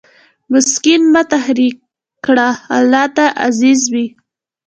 [0.51, 1.73] مسکین مه تحقیر
[2.25, 4.07] کړه، الله ته عزیز وي.